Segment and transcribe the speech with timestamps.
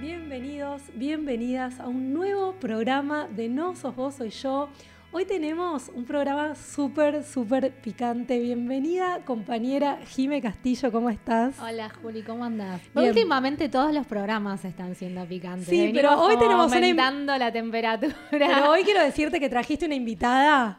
[0.00, 4.68] Bienvenidos, bienvenidas a un nuevo programa de No Sos Vos, Soy Yo.
[5.10, 8.38] Hoy tenemos un programa súper, súper picante.
[8.38, 11.58] Bienvenida, compañera Jime Castillo, ¿cómo estás?
[11.58, 12.82] Hola Juli, ¿cómo andás?
[12.94, 13.08] Bien.
[13.08, 15.66] Últimamente todos los programas están siendo picantes.
[15.66, 18.14] Sí, Venimos pero hoy tenemos una aumentando la temperatura.
[18.30, 20.78] Pero hoy quiero decirte que trajiste una invitada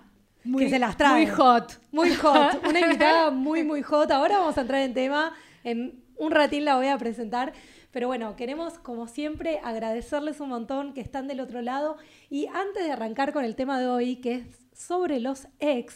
[0.60, 1.26] que se las trae.
[1.26, 1.80] Muy hot.
[1.92, 2.64] Muy hot.
[2.70, 4.12] Una invitada muy, muy hot.
[4.12, 5.34] Ahora vamos a entrar en tema.
[5.64, 7.54] En un ratín la voy a presentar.
[7.92, 11.98] Pero bueno, queremos, como siempre, agradecerles un montón que están del otro lado.
[12.30, 15.96] Y antes de arrancar con el tema de hoy, que es sobre los ex,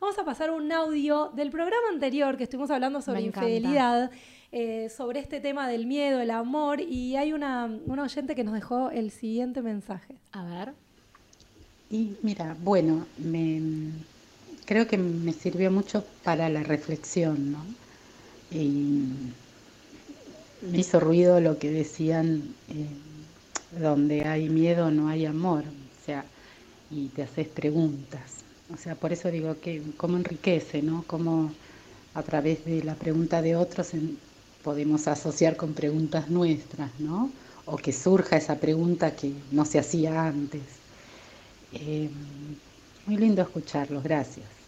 [0.00, 4.10] vamos a pasar un audio del programa anterior que estuvimos hablando sobre infidelidad,
[4.52, 6.80] eh, sobre este tema del miedo, el amor.
[6.80, 10.16] Y hay una, una oyente que nos dejó el siguiente mensaje.
[10.32, 10.72] A ver.
[11.90, 13.60] Y mira, bueno, me,
[14.64, 17.64] creo que me sirvió mucho para la reflexión, ¿no?
[18.50, 19.04] Y
[20.62, 22.96] me hizo ruido lo que decían, eh,
[23.70, 26.30] donde hay miedo no hay amor, o sea,
[26.90, 28.44] y te haces preguntas.
[28.68, 31.04] O sea, por eso digo que cómo enriquece, ¿no?
[31.06, 31.56] Cómo
[32.14, 34.18] a través de la pregunta de otros en-
[34.62, 37.34] podemos asociar con preguntas nuestras, ¿no?
[37.64, 40.82] O que surja esa pregunta que no se hacía antes.
[41.72, 42.10] Eh,
[43.06, 44.61] muy lindo escucharlos, gracias.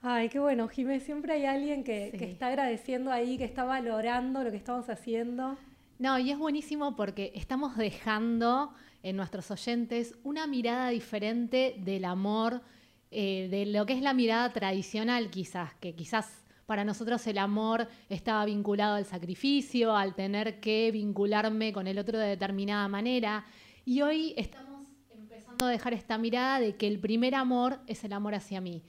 [0.00, 1.00] Ay, qué bueno, Jimé.
[1.00, 2.18] Siempre hay alguien que, Sí.
[2.18, 5.56] que está agradeciendo ahí, que está valorando lo que estamos haciendo.
[5.98, 8.72] No, y es buenísimo porque estamos dejando
[9.02, 12.62] en nuestros oyentes una mirada diferente del amor,
[13.10, 17.88] eh, de lo que es la mirada tradicional quizás, que quizás para nosotros el amor
[18.10, 23.44] estaba vinculado al sacrificio, al tener que vincularme con el otro de determinada manera.
[23.84, 28.12] Y hoy estamos empezando a dejar esta mirada de que el primer amor es el
[28.12, 28.82] amor hacia mí.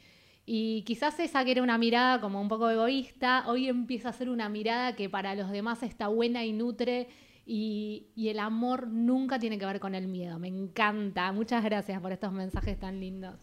[0.51, 4.31] Y quizás esa que era una mirada como un poco egoísta, hoy empieza a ser
[4.31, 7.07] una mirada que para los demás está buena y nutre
[7.45, 10.39] y, y el amor nunca tiene que ver con el miedo.
[10.39, 11.31] Me encanta.
[11.33, 13.35] Muchas gracias por estos mensajes tan lindos.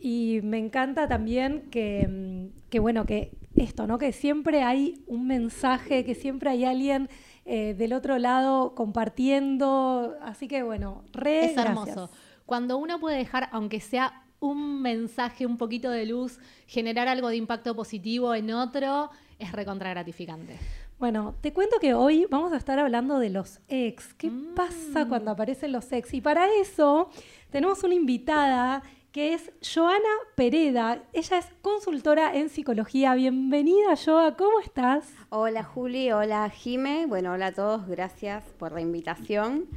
[0.00, 3.96] Y me encanta también que, mm, que, bueno, que esto, ¿no?
[3.96, 7.08] Que siempre hay un mensaje, que siempre hay alguien
[7.44, 10.16] eh, del otro lado compartiendo.
[10.22, 11.84] Así que, bueno, re es hermoso.
[11.86, 12.10] gracias.
[12.46, 17.36] Cuando uno puede dejar, aunque sea un mensaje, un poquito de luz, generar algo de
[17.36, 20.58] impacto positivo en otro, es recontra gratificante.
[20.98, 24.14] Bueno, te cuento que hoy vamos a estar hablando de los ex.
[24.14, 26.14] ¿Qué pasa cuando aparecen los ex?
[26.14, 27.10] Y para eso
[27.50, 28.82] tenemos una invitada
[29.12, 29.98] que es Joana
[30.34, 31.02] Pereda.
[31.12, 33.14] Ella es consultora en psicología.
[33.14, 34.36] Bienvenida, Joa.
[34.36, 35.10] ¿Cómo estás?
[35.28, 39.68] Hola Juli, hola Jime, bueno, hola a todos, gracias por la invitación.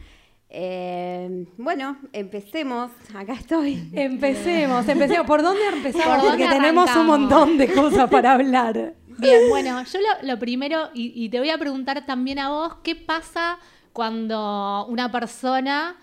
[0.49, 3.89] Eh, bueno, empecemos, acá estoy.
[3.93, 5.27] Empecemos, empecemos.
[5.27, 6.05] ¿Por dónde empezamos?
[6.05, 8.95] ¿Por dónde Porque tenemos un montón de cosas para hablar.
[9.19, 12.77] Bien, bueno, yo lo, lo primero, y, y te voy a preguntar también a vos,
[12.83, 13.59] ¿qué pasa
[13.93, 15.97] cuando una persona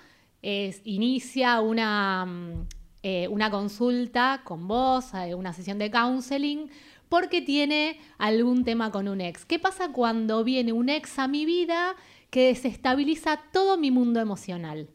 [0.84, 2.66] inicia una, mm,
[3.02, 6.70] eh, una consulta con vos, eh, una sesión de counseling,
[7.08, 9.44] porque tiene algún tema con un ex?
[9.44, 11.96] ¿Qué pasa cuando viene un ex a mi vida
[12.30, 14.88] que desestabiliza todo mi mundo emocional?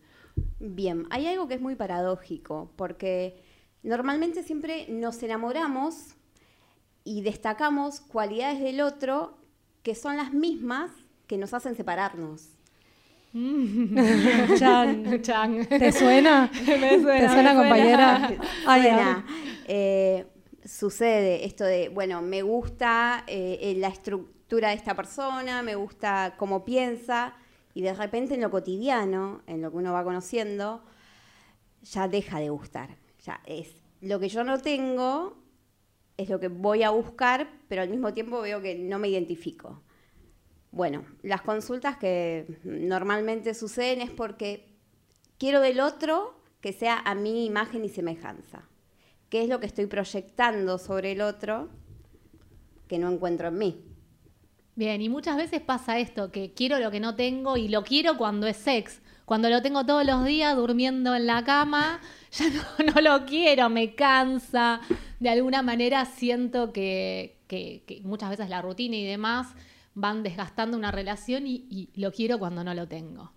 [0.59, 3.41] Bien, hay algo que es muy paradójico, porque
[3.83, 6.15] normalmente siempre nos enamoramos
[7.03, 9.37] y destacamos cualidades del otro
[9.83, 10.91] que son las mismas
[11.27, 12.49] que nos hacen separarnos.
[14.59, 15.65] Chan, Chan.
[15.65, 16.51] ¿te suena?
[16.67, 18.31] Me suena, ¿Te suena, me compañera?
[18.67, 19.25] Ay, Suena,
[19.67, 20.25] eh,
[20.65, 26.35] sucede esto de, bueno, me gusta eh, eh, la estructura de esta persona, me gusta
[26.37, 27.33] cómo piensa,
[27.73, 30.83] y de repente en lo cotidiano, en lo que uno va conociendo,
[31.83, 32.97] ya deja de gustar.
[33.23, 35.37] Ya es lo que yo no tengo,
[36.17, 39.81] es lo que voy a buscar, pero al mismo tiempo veo que no me identifico.
[40.71, 44.77] Bueno, las consultas que normalmente suceden es porque
[45.37, 48.67] quiero del otro que sea a mi imagen y semejanza.
[49.29, 51.69] ¿Qué es lo que estoy proyectando sobre el otro
[52.87, 53.90] que no encuentro en mí?
[54.81, 58.17] Bien, y muchas veces pasa esto, que quiero lo que no tengo y lo quiero
[58.17, 58.99] cuando es sex.
[59.25, 61.99] Cuando lo tengo todos los días durmiendo en la cama,
[62.31, 64.81] ya no, no lo quiero, me cansa.
[65.19, 69.49] De alguna manera siento que, que- muchas veces la rutina y demás
[69.93, 73.33] van desgastando una relación y, lo quiero cuando no lo tengo.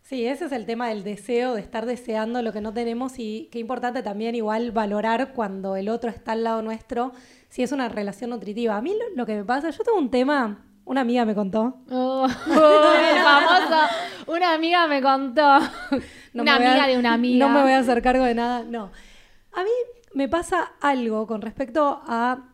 [0.00, 3.50] Sí, ese es el tema del deseo, de estar deseando lo que no tenemos y
[3.52, 7.12] qué importante también igual valorar cuando el otro está al lado nuestro,
[7.50, 8.74] si es una relación nutritiva.
[8.78, 11.78] A mí lo que me pasa, yo tengo un tema, una amiga me contó.
[11.90, 13.94] Oh, el famoso,
[14.26, 15.58] una amiga me contó.
[16.32, 17.46] No una me a- amiga de una amiga.
[17.46, 18.90] No me voy a hacer cargo de nada, no.
[19.52, 19.70] A mí
[20.14, 22.48] me pasa algo con respecto a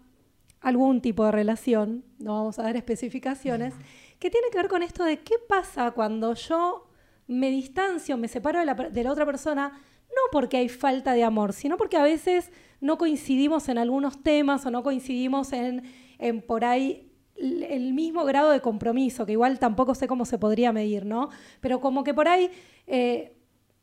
[0.60, 3.74] algún tipo de relación, no vamos a dar especificaciones,
[4.18, 6.88] que tiene que ver con esto de qué pasa cuando yo
[7.26, 9.68] me distancio, me separo de la, de la otra persona,
[10.08, 12.50] no porque hay falta de amor, sino porque a veces
[12.80, 15.82] no coincidimos en algunos temas o no coincidimos en,
[16.18, 20.72] en por ahí el mismo grado de compromiso, que igual tampoco sé cómo se podría
[20.72, 21.30] medir, ¿no?
[21.60, 22.50] Pero como que por ahí
[22.86, 23.36] eh,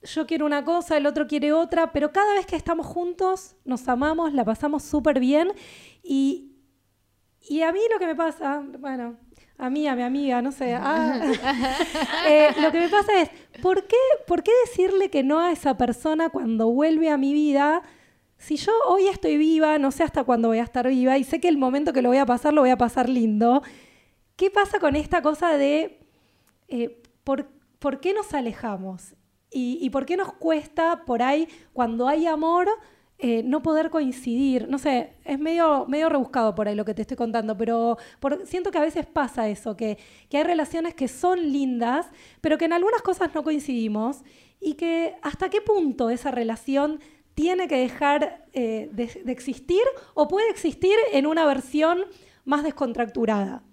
[0.03, 3.87] yo quiero una cosa, el otro quiere otra, pero cada vez que estamos juntos nos
[3.87, 5.51] amamos, la pasamos súper bien
[6.03, 6.53] y,
[7.41, 9.17] y a mí lo que me pasa, bueno,
[9.57, 11.21] a mí, a mi amiga, no sé, ah,
[12.27, 13.29] eh, lo que me pasa es,
[13.61, 17.83] ¿por qué, ¿por qué decirle que no a esa persona cuando vuelve a mi vida?
[18.41, 21.39] Si yo hoy estoy viva, no sé hasta cuándo voy a estar viva y sé
[21.39, 23.61] que el momento que lo voy a pasar lo voy a pasar lindo,
[24.35, 25.99] ¿qué pasa con esta cosa de
[26.67, 27.45] eh, ¿por,
[27.77, 29.13] por qué nos alejamos?
[29.51, 32.67] ¿Y, y por qué nos cuesta por ahí, cuando hay amor,
[33.19, 34.67] eh, no poder coincidir?
[34.67, 38.47] No sé, es medio, medio rebuscado por ahí lo que te estoy contando, pero por-
[38.47, 39.99] siento que a veces pasa eso, que,
[40.29, 42.07] que hay relaciones que son lindas,
[42.41, 44.23] pero que en algunas cosas no coincidimos
[44.59, 46.99] y que hasta qué punto esa relación
[47.33, 49.83] tiene que dejar eh, de, de existir
[50.13, 52.05] o puede existir en una versión
[52.45, 53.63] más descontracturada.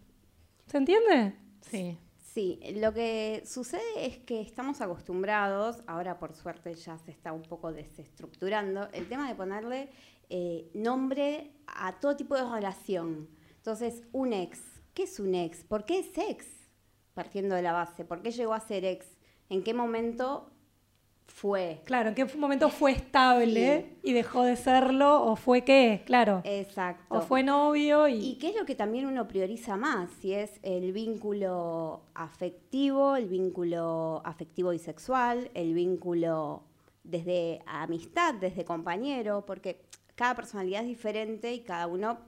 [0.67, 1.35] ¿Se entiende?
[1.61, 1.99] Sí.
[2.39, 7.43] Sí, lo que sucede es que estamos acostumbrados, ahora por suerte ya se está un
[7.43, 9.89] poco desestructurando, el tema de ponerle
[10.31, 13.29] eh, nombre a todo tipo de relación.
[13.57, 14.61] Entonces, un ex,
[14.95, 15.65] ¿qué es un ex?
[15.65, 16.47] ¿Por qué es ex?
[17.15, 19.07] Partiendo de la base, ¿por qué llegó a ser ex?
[19.49, 20.53] ¿En qué momento
[21.29, 21.83] fue?
[21.85, 26.43] Claro, en qué momento fue estable y dejó de serlo, o fue qué, claro.
[26.45, 27.15] Exacto.
[27.15, 28.31] O fue novio y.
[28.31, 30.11] ¿Y qué es lo que también uno prioriza más?
[30.21, 36.65] Si es el vínculo afectivo, el vínculo afectivo y sexual, el vínculo
[37.05, 39.81] desde amistad, desde compañero, porque
[40.15, 42.19] cada personalidad es diferente y cada uno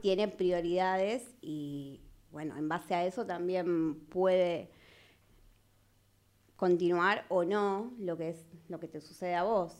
[0.00, 2.00] tiene prioridades y
[2.32, 4.68] bueno, en base a eso también puede
[6.56, 9.72] continuar o no lo que es lo que te sucede a vos.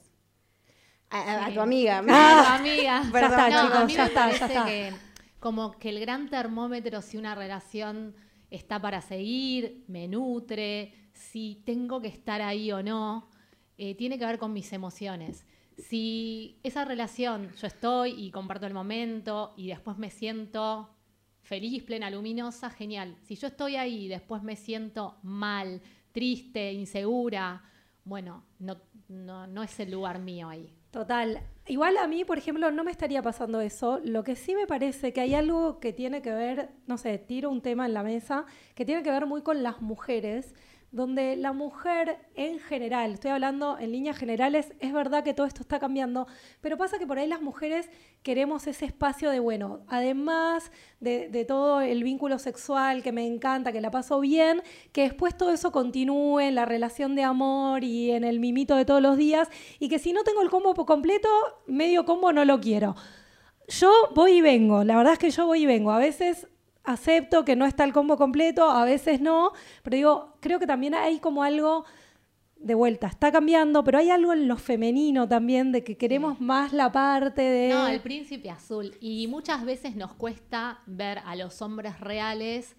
[1.10, 1.54] A, a- a Sí.
[1.54, 1.98] tu amiga.
[2.58, 3.02] Amiga.
[3.12, 4.64] Ya está, No, chicos, a mí ya me está, ya parece está.
[4.66, 4.92] que
[5.40, 8.14] como que el gran termómetro si una relación
[8.50, 13.28] está para seguir, me nutre, si tengo que estar ahí o no,
[13.76, 15.44] eh, tiene que ver con mis emociones.
[15.76, 20.88] Si esa relación yo estoy y comparto el momento y después me siento
[21.42, 23.16] feliz, plena, luminosa, genial.
[23.24, 25.82] Si yo estoy ahí y después me siento mal,
[26.14, 27.62] triste, insegura,
[28.04, 30.72] bueno, no, no, no es el lugar mío ahí.
[30.92, 31.42] Total.
[31.66, 34.00] Igual a mí, por ejemplo, no me estaría pasando eso.
[34.04, 37.50] Lo que sí me parece que hay algo que tiene que ver, no sé, tiro
[37.50, 40.54] un tema en la mesa, que tiene que ver muy con las mujeres,
[40.94, 45.60] donde la mujer en general, estoy hablando en líneas generales, es verdad que todo esto
[45.60, 46.28] está cambiando,
[46.60, 47.90] pero pasa que por ahí las mujeres
[48.22, 50.70] queremos ese espacio de, bueno, además
[51.00, 55.50] de, todo el vínculo sexual que me encanta, que la paso bien, que después todo
[55.50, 59.48] eso continúe en la relación de amor y en el mimito de todos los días,
[59.80, 61.28] y que si no tengo el combo completo,
[61.66, 62.94] medio combo no lo quiero.
[63.66, 65.90] Yo voy y vengo, la verdad es que yo voy y vengo.
[65.90, 66.46] A veces
[66.84, 70.94] acepto que no está el combo completo, a veces no, pero digo, creo que también
[70.94, 71.84] hay como algo
[72.56, 76.72] de vuelta, está cambiando, pero hay algo en lo femenino también de que queremos más
[76.72, 77.68] la parte de...
[77.68, 78.96] No, el príncipe azul.
[79.00, 82.76] Y muchas veces nos cuesta ver a los hombres reales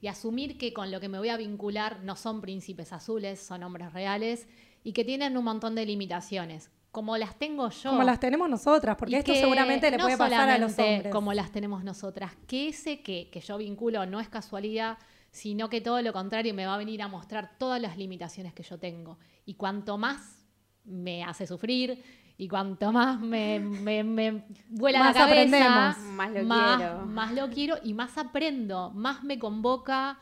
[0.00, 3.62] y asumir que con lo que me voy a vincular no son príncipes azules, son
[3.62, 4.48] hombres reales
[4.82, 6.70] y que tienen un montón de limitaciones.
[6.90, 7.90] Como las tengo yo.
[7.90, 11.12] Como las tenemos nosotras, porque Y esto seguramente le no puede pasar a los hombres.
[11.12, 12.32] Como las tenemos nosotras.
[12.46, 14.98] Que ese que, que yo vinculo no es casualidad,
[15.30, 18.62] sino que todo lo contrario me va a venir a mostrar todas las limitaciones que
[18.62, 19.18] yo tengo.
[19.44, 20.38] Y cuanto más
[20.84, 22.02] me hace sufrir.
[22.40, 26.14] Y cuanto más me, me, me vuela Más la cabeza, aprendemos.
[26.14, 27.06] Más lo más, quiero.
[27.06, 30.20] más lo quiero y más aprendo, más me convoca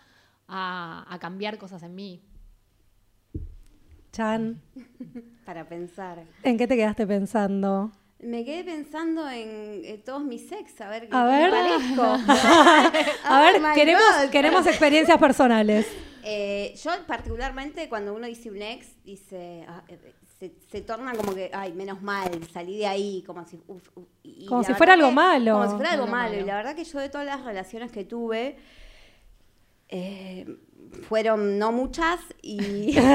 [0.48, 2.22] a, a cambiar cosas en mí.
[4.16, 4.62] Chan,
[5.44, 6.24] Para pensar.
[6.42, 7.92] ¿en qué te quedaste pensando?
[8.18, 11.52] Me quedé pensando en eh, todos mis ex, a ver qué A ver.
[11.52, 12.02] me parezco.
[13.24, 15.86] A ver, queremos, experiencias personales.
[16.24, 21.34] Eh, yo particularmente cuando uno dice un ex, dice, ah, eh, se, se torna como
[21.34, 24.94] que, ay, menos mal, salí de ahí, como si, uf, uf, y Como si fuera
[24.94, 25.52] algo que- malo.
[25.52, 26.40] Como si fuera algo malo.
[26.40, 28.56] Y la verdad que yo de todas las relaciones que tuve,
[29.88, 30.56] eh,
[31.08, 32.96] fueron no muchas y...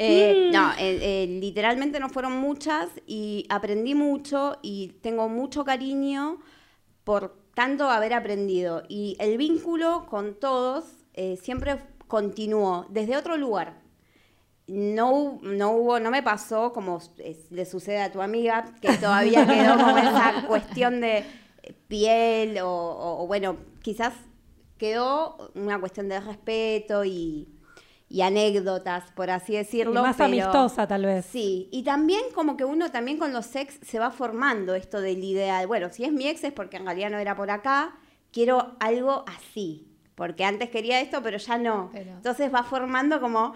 [0.00, 6.38] Eh, no, eh, eh, literalmente no fueron muchas y aprendí mucho y tengo mucho cariño
[7.04, 8.82] por tanto haber aprendido.
[8.88, 10.84] Y el vínculo con todos
[11.42, 13.80] siempre continuó desde otro lugar.
[14.68, 17.00] No, no hubo, no me pasó como
[17.50, 21.24] le sucede a tu amiga, que todavía quedó como esa cuestión de
[21.88, 24.12] piel o, o- o, bueno, quizás
[24.78, 27.48] quedó una cuestión de respeto y,
[28.08, 30.00] y anécdotas, por así decirlo.
[30.00, 31.26] Y más pero- amistosa, tal vez.
[31.26, 35.22] Sí, y también como que uno también con los ex se va formando esto del
[35.22, 35.66] ideal.
[35.66, 37.96] Bueno, si es mi ex es porque en realidad no era por acá,
[38.32, 41.90] quiero algo así, porque antes quería esto, pero ya no.
[41.92, 43.52] Pero- Entonces va formando como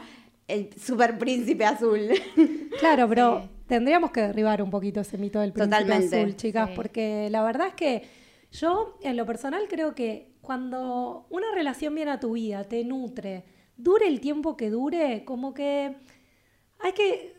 [0.48, 2.00] el super príncipe azul.
[2.80, 3.50] Claro, pero Sí.
[3.68, 6.20] tendríamos que derribar un poquito ese mito del príncipe Totalmente.
[6.20, 6.72] azul, chicas, Sí.
[6.74, 8.02] porque la verdad es que
[8.50, 13.44] yo, en lo personal, creo que cuando una relación viene a tu vida, te nutre,
[13.76, 15.96] dure el tiempo que dure, como que
[16.80, 17.36] hay que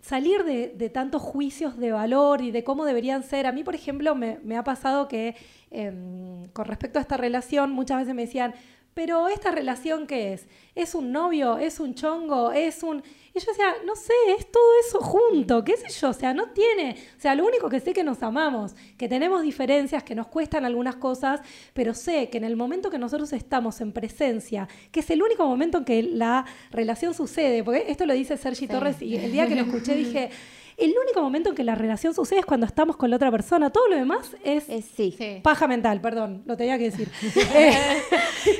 [0.00, 3.46] salir de, tantos juicios de valor y de cómo deberían ser.
[3.46, 5.36] A mí, por ejemplo, me, me ha pasado que
[5.70, 8.54] em, con respecto a esta relación, muchas veces me decían,
[8.94, 10.48] pero esta relación qué es?
[10.74, 11.58] ¿Es un novio?
[11.58, 12.52] ¿Es un chongo?
[12.52, 13.02] ¿Es un...?
[13.36, 16.52] Y yo decía, no sé, es todo eso junto, qué sé yo, o sea, no
[16.52, 20.28] tiene, o sea, lo único que sé que nos amamos, que tenemos diferencias, que nos
[20.28, 21.42] cuestan algunas cosas,
[21.74, 25.46] pero sé que en el momento que nosotros estamos en presencia, que es el único
[25.46, 29.46] momento en que la relación sucede, porque esto lo dice Sergi Torres y el día
[29.46, 30.30] que lo escuché dije,
[30.76, 33.70] el único momento en que la relación sucede es cuando estamos con la otra persona,
[33.70, 34.68] todo lo demás es...
[34.68, 35.14] Es sí.
[35.16, 35.40] Sí.
[35.42, 37.08] Paja mental, perdón, lo tenía que decir.
[37.54, 37.72] Eh,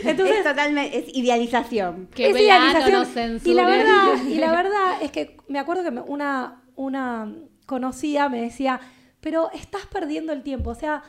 [0.04, 2.08] Entonces, es totalmente, es idealización.
[2.14, 2.92] Que es no idealización.
[3.35, 7.32] nos y la verdad, y la verdad es que me acuerdo que me- una, una
[7.66, 8.80] conocida me decía,
[9.20, 11.02] pero estás perdiendo el tiempo, o sea,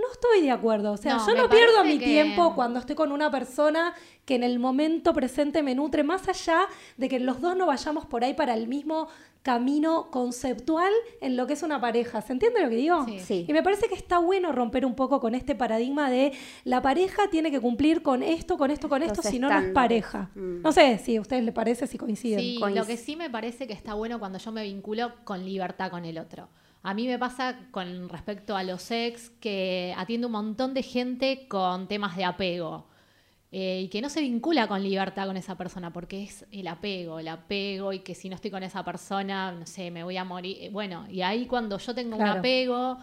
[0.00, 2.94] no estoy de acuerdo, o sea, No, yo no pierdo mi que- tiempo cuando estoy
[2.96, 7.40] con una persona que en el momento presente me nutre, más allá de que los
[7.40, 9.08] dos no vayamos por ahí para el mismo
[9.42, 12.20] camino conceptual en lo que es una pareja.
[12.20, 13.04] ¿Se entiende lo que digo?
[13.04, 13.20] Sí.
[13.20, 13.44] Sí.
[13.48, 16.32] Y me parece que está bueno romper un poco con este paradigma de
[16.64, 19.72] la pareja tiene que cumplir con esto, con esto, con esto, si no, no es
[19.72, 20.30] pareja.
[20.34, 20.62] Mm.
[20.62, 22.40] No sé si a ustedes les parece, si coinciden.
[22.40, 25.44] Sí, Coinc- lo que sí me parece que está bueno cuando yo me vinculo con
[25.44, 26.48] libertad con el otro.
[26.88, 31.46] A mí me pasa con respecto a los ex que atiendo un montón de gente
[31.48, 32.86] con temas de apego
[33.50, 37.18] eh, y que no se vincula con libertad con esa persona porque es el apego,
[37.18, 40.24] el apego y que si no estoy con esa persona, no sé, me voy a
[40.24, 40.58] morir.
[40.60, 42.32] Eh, Bueno, y ahí cuando yo tengo Claro.
[42.34, 42.98] un apego,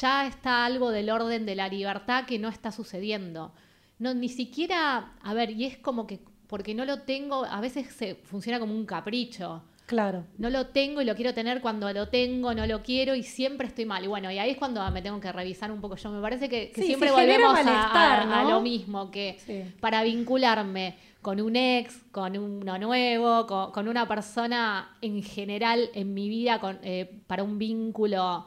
[0.00, 3.52] ya está algo del orden de la libertad que no está sucediendo.
[4.00, 7.86] No, ni siquiera, a ver, y es como que porque no lo tengo, a veces
[7.94, 9.62] se funciona como un capricho.
[9.86, 10.24] Claro.
[10.38, 13.66] No lo tengo y lo quiero tener cuando lo tengo, no lo quiero y siempre
[13.66, 14.02] estoy mal.
[14.02, 16.10] Y bueno, y ahí es cuando me tengo que revisar un poco yo.
[16.10, 19.64] Me parece que, que Sí, siempre volvemos a, a- a lo mismo, que Sí.
[19.80, 26.14] para vincularme con un ex, con uno nuevo, con, con una persona en general en
[26.14, 28.46] mi vida, con, eh, para un vínculo,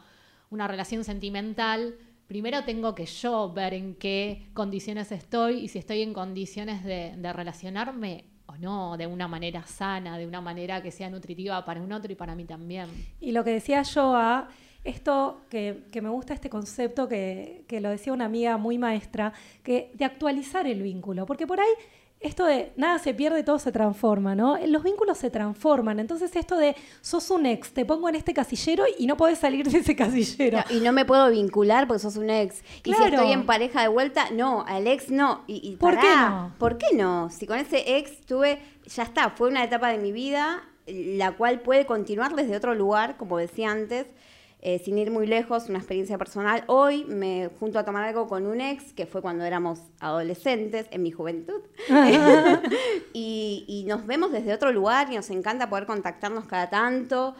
[0.50, 1.96] una relación sentimental,
[2.27, 7.13] primero tengo que yo ver en qué condiciones estoy y si estoy en condiciones de,
[7.18, 11.82] de relacionarme o no, de una manera sana, de una manera que sea nutritiva para
[11.82, 12.88] un otro y para mí también.
[13.20, 14.48] Y lo que decía yo a
[14.84, 19.34] esto que, que me gusta este concepto que, que lo decía una amiga muy maestra,
[19.64, 21.74] que de actualizar el vínculo, porque por ahí
[22.25, 24.58] esto de nada se pierde, todo se transforma, ¿no?
[24.67, 28.84] Los vínculos se transforman, entonces esto de sos un ex, te pongo en este casillero
[28.98, 30.58] y no podés salir de ese casillero.
[30.70, 32.62] No, y no me puedo vincular porque sos un ex.
[32.84, 33.15] Y si Claro.
[33.17, 35.44] estoy en pareja de vuelta, no, al ex no.
[35.48, 36.53] Y, y ¿Por qué no?
[36.58, 37.29] ¿Por qué no?
[37.29, 41.62] Si con ese ex tuve, ya está, fue una etapa de mi vida, la cual
[41.62, 44.05] puede continuar desde otro lugar, como decía antes,
[44.62, 46.64] eh, sin ir muy lejos, una experiencia personal.
[46.68, 51.04] Hoy me junto a tomar algo con un ex, que fue cuando éramos adolescentes, en
[51.04, 51.62] mi juventud.
[53.14, 57.36] y, y nos vemos desde otro lugar y nos encanta poder contactarnos cada tanto.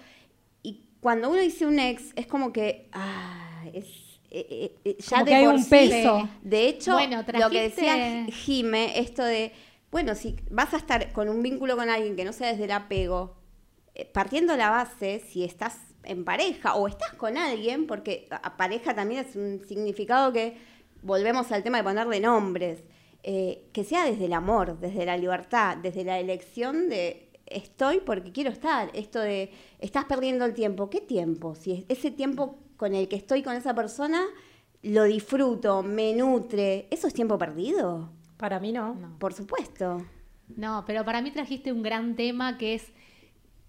[0.64, 3.86] Y cuando uno dice un ex, es como que, ah, es,
[4.32, 6.30] eh, eh, eh, ya Como de que hay por un sí- peso.
[6.44, 9.52] De hecho, Bueno, lo que decía Jime, esto de,
[9.92, 12.72] bueno, si vas a estar con un vínculo con alguien que no sea desde el
[12.72, 13.36] apego,
[13.94, 18.94] eh, partiendo la base, si estás en pareja o estás con alguien, porque a pareja
[18.94, 20.58] también es un significado que
[21.02, 22.84] volvemos al tema de ponerle nombres,
[23.24, 28.32] eh, que sea desde el amor, desde la libertad, desde la elección de estoy porque
[28.32, 31.56] quiero estar, esto de estás perdiendo el tiempo, ¿qué tiempo?
[31.56, 34.26] Si ese tiempo con el que estoy con esa persona
[34.82, 38.12] lo disfruto, me nutre, ¿eso es tiempo perdido?
[38.38, 39.16] Para mí no.
[39.20, 40.06] Por supuesto.
[40.56, 42.92] No, pero para mí trajiste un gran tema que es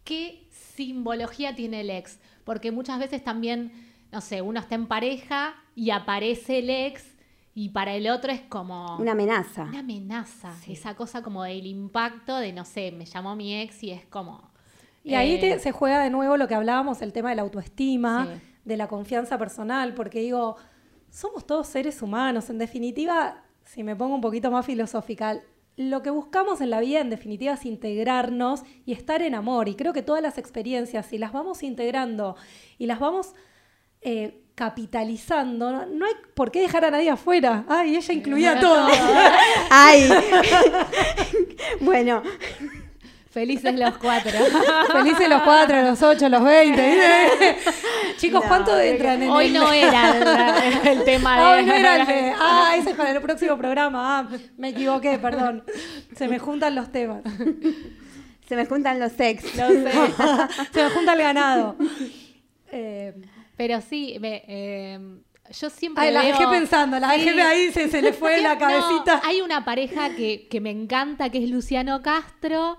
[0.04, 0.45] qué
[0.76, 2.18] simbología tiene el ex.
[2.44, 3.72] Porque muchas veces también,
[4.12, 7.16] no sé, uno está en pareja y aparece el ex
[7.54, 8.96] y para el otro es como...
[8.98, 9.64] Una amenaza.
[9.64, 10.54] Una amenaza.
[10.68, 14.50] Esa cosa como del impacto de, no sé, me llamó mi ex y es como...
[15.02, 17.42] Y ahí eh, te- se juega de nuevo lo que hablábamos, el tema de la
[17.42, 18.28] autoestima,
[18.64, 20.56] de la confianza personal, porque digo,
[21.10, 22.50] somos todos seres humanos.
[22.50, 25.40] En definitiva, si me pongo un poquito más filosófica,
[25.76, 29.68] lo que buscamos en la vida, en definitiva, es integrarnos y estar en amor.
[29.68, 32.36] Y creo que todas las experiencias, si las vamos integrando
[32.78, 33.34] y las vamos
[34.00, 37.64] eh, capitalizando, no, no hay por qué dejar a nadie afuera.
[37.68, 38.88] Ay, ella incluía todo.
[39.70, 40.08] Ay.
[41.80, 42.22] bueno.
[43.36, 44.30] Felices los cuatro.
[44.92, 46.96] Felices los cuatro, los ocho, los veinte.
[48.16, 51.74] Chicos, No, ¿cuánto entran en hoy el- no era el- el tema de- Hoy no
[51.74, 54.20] era el de- Ah, ese es para el próximo programa.
[54.20, 55.64] Ah, me equivoqué, perdón.
[56.16, 57.20] Se me juntan los temas.
[58.48, 59.54] Se me juntan los ex.
[59.54, 59.92] Lo sé.
[60.72, 61.76] Se me junta el ganado.
[62.72, 63.12] Eh,
[63.54, 64.98] Pero sí, me, eh,
[65.60, 68.54] yo siempre Ay, la veo- dejé pensando, la dejé ahí, se- se le fue la
[68.54, 69.20] No, cabecita.
[69.24, 72.78] hay una pareja que, que me encanta, que es Luciano Castro,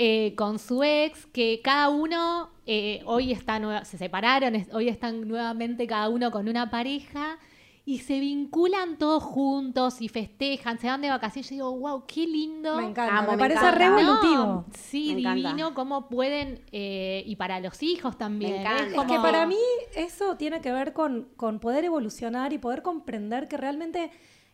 [0.00, 4.88] eh, con su ex, que cada uno eh, hoy está nueva- se separaron, es- hoy
[4.88, 7.36] están nuevamente cada uno con una pareja
[7.84, 11.48] y se vinculan todos juntos y festejan, se van de vacaciones.
[11.50, 12.76] Yo digo, wow, qué lindo.
[12.76, 14.44] Me encanta, me parece re evolutivo.
[14.44, 15.48] No, sí, Me encanta.
[15.48, 18.52] divino cómo pueden, eh, y para los hijos también.
[18.52, 18.86] Me es encanta.
[18.90, 19.56] Es como- que para mí
[19.96, 24.10] eso tiene que ver con, con poder evolucionar y poder comprender que realmente,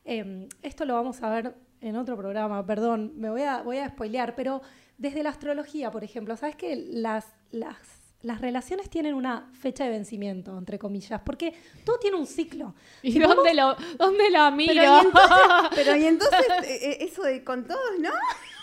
[0.07, 3.89] eh, esto lo vamos a ver en otro programa, perdón, me voy a, voy a
[3.91, 4.63] spoilear, pero
[4.99, 7.77] desde la astrología, por ejemplo, ¿sabes que las, las,
[8.23, 11.21] las relaciones tienen una fecha de vencimiento, entre comillas?
[11.25, 11.53] Porque
[11.85, 12.75] todo tiene un ciclo.
[13.03, 14.73] ¿Y Si dónde vamos- lo, dónde lo miro?
[14.75, 18.11] Pero y entonces, pero y entonces eh, eh, eso de con todos, ¿no?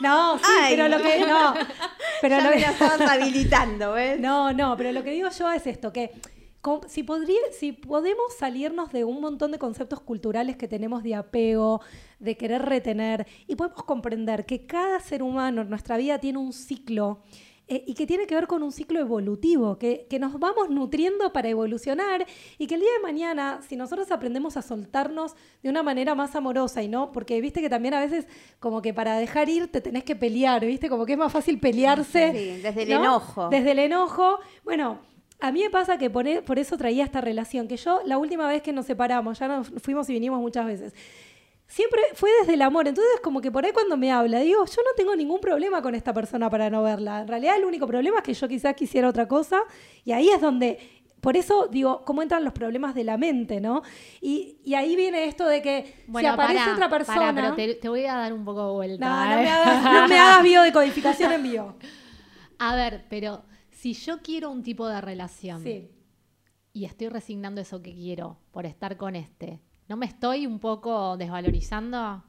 [0.01, 0.75] No, sí, Ay.
[0.75, 1.53] pero lo que no,
[2.21, 4.19] pero Ya lo me que la estabas habilitando, ¿ves?
[4.21, 6.11] No, no, pero lo que digo yo es esto, que
[6.87, 11.81] si, podría, si podemos salirnos de un montón de conceptos culturales que tenemos de apego,
[12.19, 16.53] de querer retener, y podemos comprender que cada ser humano en nuestra vida tiene un
[16.53, 17.19] ciclo
[17.67, 21.31] eh, y que tiene que ver con un ciclo evolutivo, que, que nos vamos nutriendo
[21.31, 25.81] para evolucionar y que el día de mañana, si nosotros aprendemos a soltarnos de una
[25.81, 28.27] manera más amorosa y no, porque viste que también a veces
[28.59, 31.61] como que para dejar ir te tenés que pelear, viste, como que es más fácil
[31.61, 32.31] pelearse.
[32.33, 32.99] Sí, desde el ¿no?
[32.99, 33.49] enojo.
[33.49, 34.39] Desde el enojo.
[34.65, 34.99] Bueno,
[35.41, 38.17] a mí me pasa que por, e- por eso traía esta relación, que yo la
[38.17, 40.93] última vez que nos separamos, ya nos fuimos y vinimos muchas veces,
[41.67, 42.87] siempre fue desde el amor.
[42.87, 45.95] Entonces, como que por ahí cuando me habla, digo, yo no tengo ningún problema con
[45.95, 47.21] esta persona para no verla.
[47.21, 49.61] En realidad, el único problema es que yo quizás quisiera otra cosa.
[50.03, 50.79] Y ahí es donde,
[51.21, 53.81] por eso digo, cómo entran los problemas de la mente, ¿no?
[54.19, 57.33] Y, y ahí viene esto de que si aparece otra persona.
[57.33, 59.05] pero te, te voy a dar un poco de vuelta.
[59.09, 59.43] no, no ¿eh?
[59.43, 61.75] me hagas, no me hagas biodecodificación en vivo.
[62.59, 63.43] A ver, pero
[63.81, 65.89] si yo quiero un tipo de relación Sí.
[66.71, 71.17] y estoy resignando eso que quiero por estar con este, ¿no me estoy un poco
[71.17, 72.23] desvalorizando?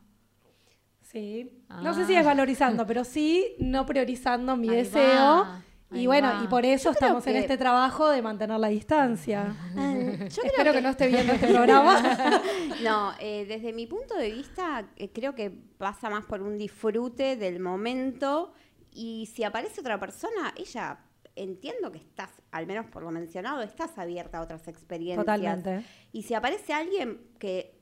[1.01, 1.63] Sí.
[1.69, 1.83] Ah.
[1.83, 5.03] No sé si es valorizando, pero sí no priorizando mi Ahí deseo.
[5.05, 6.43] va, y ahí bueno, va.
[6.43, 9.55] y por eso Yo estamos en este trabajo de mantener la distancia.
[9.75, 10.81] Yo Espero que...
[10.81, 12.41] no esté viendo este programa.
[12.83, 17.37] No, eh, desde mi punto de vista, eh, creo que pasa más por un disfrute
[17.37, 18.55] del momento
[18.91, 20.99] y si aparece otra persona, ella,
[21.37, 25.25] entiendo que estás, al menos por lo mencionado, estás abierta a otras experiencias.
[25.25, 25.85] Totalmente.
[26.13, 27.79] Y si aparece alguien que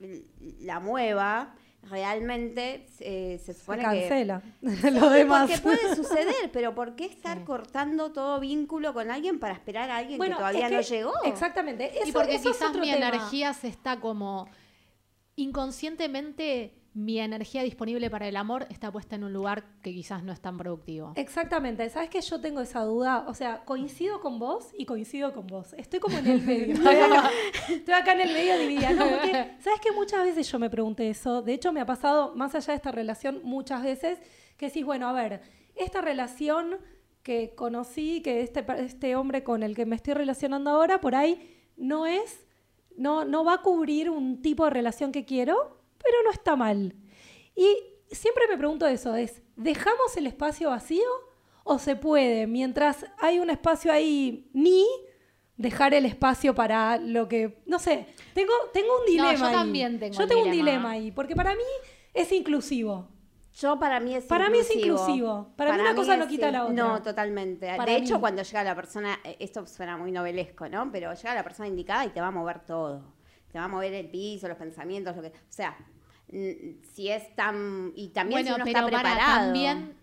[0.61, 4.43] la mueva, realmente eh, se Se supone cancela.
[4.61, 4.91] que...
[4.91, 5.51] Lo demás.
[5.51, 9.97] Porque puede suceder, pero ¿por qué estar cortando todo vínculo con alguien para esperar a
[9.97, 11.13] alguien Bueno, que todavía es no llegó?
[11.25, 11.99] Exactamente.
[11.99, 13.09] Eso, y porque eso es quizás otro mi tema.
[13.09, 14.49] energía se está como
[15.37, 20.33] inconscientemente mi energía disponible para el amor está puesta en un lugar que quizás no
[20.33, 21.13] es tan productivo.
[21.15, 23.25] Exactamente, ¿sabes que yo tengo esa duda?
[23.29, 25.73] O sea, coincido con vos y coincido con vos.
[25.75, 26.75] Estoy como en el medio.
[26.75, 27.31] Estoy acá,
[27.69, 28.93] estoy acá en el medio dividida.
[28.93, 31.43] No, porque, ¿sabes que muchas veces yo me pregunté eso?
[31.43, 34.19] De hecho, me ha pasado, más allá de esta relación, muchas veces,
[34.57, 35.43] que decís, bueno, a ver,
[35.77, 36.77] esta relación
[37.23, 41.57] que conocí, que este, este hombre con el que me estoy relacionando ahora, por ahí
[41.77, 42.47] no es,
[42.97, 46.95] no, no va a cubrir un tipo de relación que quiero, pero no está mal.
[47.55, 47.77] Y
[48.11, 51.09] siempre me pregunto eso, es, ¿dejamos el espacio vacío
[51.65, 54.87] o se puede, mientras hay un espacio ahí ni,
[55.57, 59.35] dejar el espacio para lo que, no sé, tengo, tengo un dilema.
[59.35, 59.53] yo ahí.
[59.53, 60.71] también tengo Yo un tengo un dilema.
[60.71, 61.63] dilema ahí, porque para mí
[62.15, 63.09] es inclusivo.
[63.53, 65.53] Yo para mí es Para mí es inclusivo.
[65.57, 66.75] Para mí una cosa no quita la otra.
[66.75, 67.67] No, totalmente.
[67.77, 68.21] Para de hecho, mí.
[68.21, 70.91] cuando llega la persona, eh, esto suena muy novelesco, ¿no?
[70.91, 73.03] Pero llega la persona indicada y te va a mover todo.
[73.53, 75.29] Te va a mover el piso, los pensamientos, lo que.
[75.29, 75.77] O sea,
[76.29, 77.93] si es tan.
[77.97, 79.45] Y también bueno, si uno pero está para, preparado.
[79.47, 80.01] también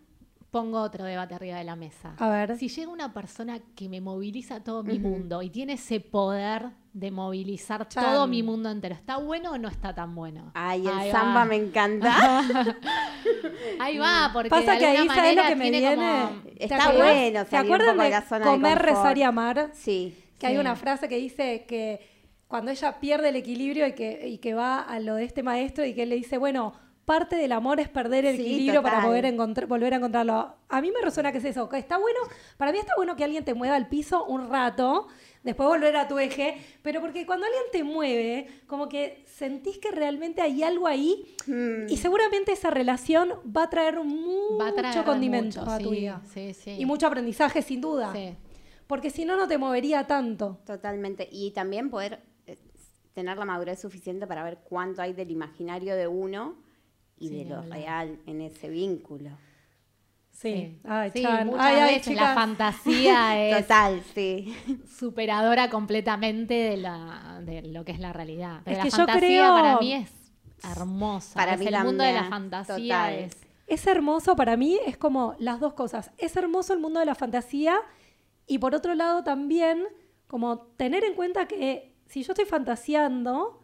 [0.51, 2.13] pongo otro debate arriba de la mesa.
[2.17, 2.57] A ver.
[2.57, 7.11] Si llega una persona que me moviliza todo mi mundo y tiene ese poder de
[7.11, 10.51] movilizar todo mi mundo entero, ¿está bueno o no está tan bueno?
[10.55, 11.45] Ay, el Ahí samba va.
[11.45, 12.43] me encanta.
[13.79, 15.95] Ahí va, porque Pasa de que ahí, ¿sabes lo que me tiene viene?
[15.95, 18.85] como- ¿Te Está bueno ¿Se acuerdan de de la zona de comer, confort?
[18.97, 19.69] rezar y amar?
[19.73, 20.23] sí.
[20.39, 21.99] Que hay una frase que dice que
[22.47, 25.85] cuando ella pierde el equilibrio y que, y que va a lo de este maestro
[25.85, 26.73] y que él le dice, bueno,
[27.05, 30.55] parte del amor es perder el Sí, equilibrio para poder encontrar, volver a encontrarlo.
[30.67, 32.19] A mí me resuena que es eso, que está bueno,
[32.57, 35.07] para mí está bueno que alguien te mueva al piso un rato,
[35.43, 39.91] después volver a tu eje, pero porque cuando alguien te mueve, como que sentís que
[39.91, 41.87] realmente hay algo ahí Mm.
[41.87, 45.89] y seguramente esa relación va a traer mucho Va a traer condimento mucho, a tu
[45.91, 46.21] sí, vida.
[46.33, 46.71] sí, sí.
[46.77, 48.11] Y mucho aprendizaje, sin duda.
[48.13, 48.35] Sí.
[48.85, 50.59] Porque si no, no te movería tanto.
[50.65, 51.27] Totalmente.
[51.31, 52.19] Y también poder
[53.17, 56.53] tener la madurez suficiente para ver cuánto hay del imaginario de uno
[57.17, 59.31] y Sí, de lo real en ese vínculo.
[60.29, 60.79] Sí.
[60.83, 64.55] Ay, Sí, muchas Ay, veces la fantasía es Total, sí.
[64.99, 68.61] superadora completamente de, la, de lo que es la realidad.
[68.63, 70.11] Pero Es la que yo fantasía creo- para mí es
[70.63, 71.33] hermosa.
[71.33, 73.13] Para es mí el mundo de la fantasía total.
[73.15, 76.11] es Es hermoso para mí, es como las dos cosas.
[76.19, 77.79] Es hermoso el mundo de la fantasía
[78.45, 79.85] y por otro lado también
[80.27, 83.63] como tener en cuenta que si yo estoy fantaseando,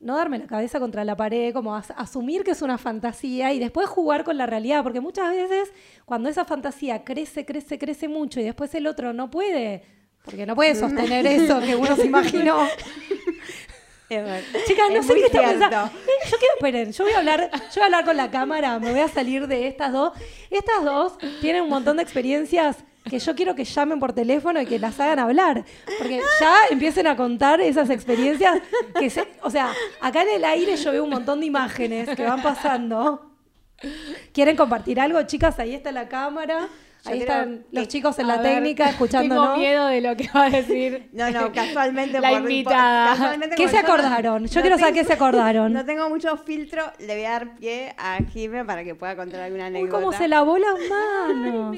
[0.00, 3.58] no darme la cabeza contra la pared, como as- asumir que es una fantasía y
[3.58, 5.72] después jugar con la realidad, porque muchas veces
[6.04, 9.82] cuando esa fantasía crece, crece, crece mucho y después el otro no puede,
[10.24, 12.66] porque no puede sostener eso que uno se imaginó.
[14.10, 15.76] Chicas, no Es sé qué está pensando.
[15.86, 18.78] Eh, Yo quiero, esperen, yo voy a hablar, yo voy a hablar con la cámara,
[18.80, 20.12] me voy a salir de estas dos.
[20.50, 24.66] Estas dos tienen un montón de experiencias que yo quiero que llamen por teléfono y
[24.66, 25.64] que las hagan hablar.
[25.98, 28.60] Porque ya empiecen a contar esas experiencias
[28.98, 32.22] que se, o sea, acá en el aire yo veo un montón de imágenes que
[32.24, 33.32] van pasando.
[34.32, 35.58] ¿Quieren compartir algo, chicas?
[35.58, 36.68] Ahí está la cámara.
[37.02, 39.54] Yo Ahí están los chicos en la ver, técnica escuchándonos.
[39.54, 41.08] Tengo miedo de lo que va a decir.
[41.14, 42.20] No, no, casualmente.
[42.20, 43.12] La invitada.
[43.12, 44.46] casualmente ¿Qué se acordaron?
[44.46, 45.72] Yo no quiero saber qué se acordaron.
[45.80, 49.40] No tengo mucho filtro, le voy a dar pie a Jime para que pueda contar
[49.40, 49.92] alguna Uy, anécdota.
[49.98, 51.76] cómo se lavó las manos.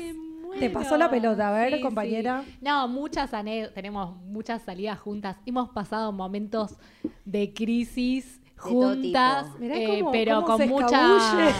[0.59, 2.43] Te pasó la pelota, a ver, Sí, compañera.
[2.45, 2.59] sí.
[2.61, 5.37] No, muchas anécdotas, tenemos muchas salidas juntas.
[5.47, 6.77] Hemos pasado momentos
[7.25, 11.53] de crisis juntas, eh, cómo- pero cómo con se mucha.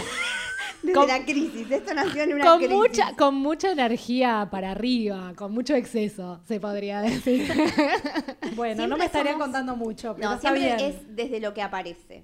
[0.81, 2.75] Desde con- la crisis, esto nació en una con crisis.
[2.77, 7.49] mucha con mucha energía para arriba, con mucho exceso, se podría decir.
[8.55, 10.91] Bueno, no me estarían somos- contando mucho, pero No, está siempre bien.
[10.93, 12.23] es desde lo que aparece.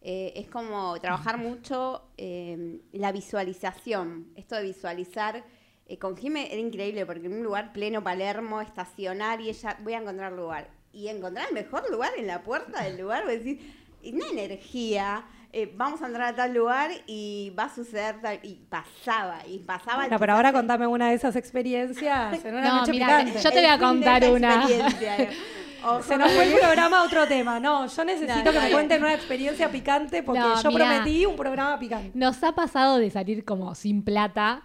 [0.00, 4.28] Eh, es como trabajar mucho eh, la visualización.
[4.36, 5.44] Esto de visualizar.
[5.88, 9.94] Eh, con Jime era increíble porque en un lugar pleno Palermo, estacionar y ella, voy
[9.94, 10.68] a encontrar lugar.
[10.92, 15.24] Y encontrar el mejor lugar en la puerta del lugar, voy a decir, una energía.
[15.52, 18.38] eh, vamos a entrar a tal lugar y va a suceder tal.
[18.42, 20.02] Y pasaba, y pasaba.
[20.02, 23.32] Bueno, pero ahora contame una de esas experiencias en una No, noche picante.
[23.42, 24.66] yo te voy a contar una.
[25.84, 27.60] Ojo, Se nos fue el programa a otro tema.
[27.60, 30.86] No, yo necesito No, que me cuenten una experiencia picante porque No, yo mirá.
[30.88, 32.10] prometí un programa picante.
[32.14, 34.62] Nos ha pasado de salir como sin plata,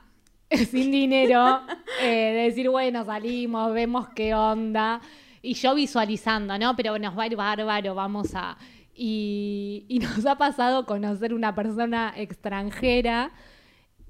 [0.70, 1.62] sin dinero,
[2.02, 5.02] eh, de decir, bueno, salimos, vemos qué onda.
[5.42, 6.76] Y yo visualizando, ¿no?
[6.76, 8.58] Pero nos va a ir bárbaro, vamos a...
[8.94, 13.32] Y, y nos ha pasado conocer una persona extranjera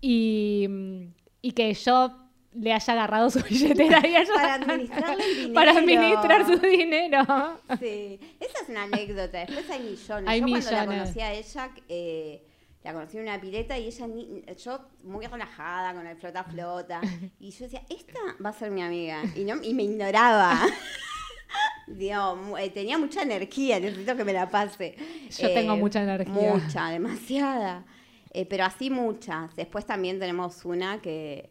[0.01, 0.67] y,
[1.41, 2.17] y que yo
[2.53, 5.53] le haya agarrado su billetera y haya- Para administrarle el dinero.
[5.53, 7.59] para administrar su dinero.
[7.79, 9.39] Sí, esa es una anécdota.
[9.45, 10.29] Después hay millones.
[10.29, 10.99] Hay yo cuando la millones.
[11.03, 12.43] conocí a ella, eh,
[12.83, 17.01] la conocí en una pileta y ella, ni- yo muy relajada con el flota flota.
[17.39, 19.21] Y yo decía, esta va a ser mi amiga.
[19.35, 20.59] Y, no, y me ignoraba.
[21.87, 24.95] Digo, eh, tenía mucha energía, necesito que me la pase.
[25.37, 26.33] Yo tengo mucha energía.
[26.33, 27.85] Mucha, demasiada.
[28.33, 29.53] Eh, pero así muchas.
[29.55, 31.49] Después también tenemos una que